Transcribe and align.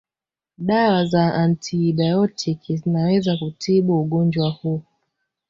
Dawa 0.57 1.05
za 1.05 1.33
antibiotiki 1.33 2.77
zinaweza 2.77 3.37
kutibu 3.37 4.01
ugonjwa 4.01 4.49
huu 4.49 4.81